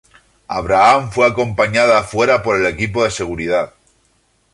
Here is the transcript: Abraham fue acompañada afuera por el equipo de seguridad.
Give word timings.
Abraham 0.49 1.11
fue 1.11 1.27
acompañada 1.27 1.99
afuera 1.99 2.41
por 2.41 2.55
el 2.55 2.65
equipo 2.65 3.03
de 3.03 3.11
seguridad. 3.11 3.75